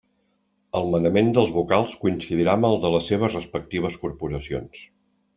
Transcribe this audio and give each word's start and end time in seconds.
El 0.77 0.87
manament 0.93 1.27
dels 1.37 1.51
vocals 1.57 1.91
coincidirà 2.05 2.55
amb 2.59 2.67
el 2.69 2.77
de 2.85 2.91
les 2.95 3.09
seves 3.11 3.35
respectives 3.39 3.99
Corporacions. 4.07 4.81